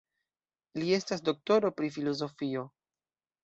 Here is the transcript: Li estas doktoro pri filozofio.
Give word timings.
Li 0.79 0.87
estas 0.97 1.21
doktoro 1.29 1.73
pri 1.77 1.95
filozofio. 2.01 2.69